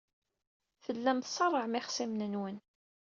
[0.83, 2.57] Tellam tṣerrɛem ixṣimen-nwen.